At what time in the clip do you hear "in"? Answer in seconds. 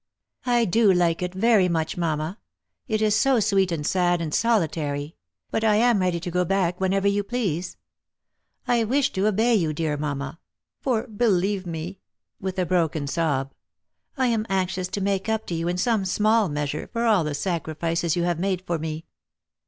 15.67-15.77